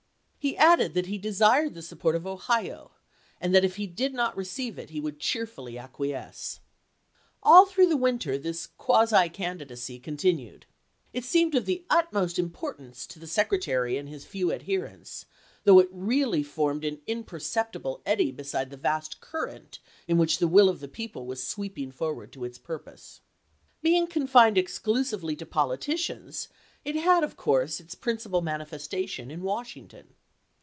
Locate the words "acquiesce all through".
5.77-7.85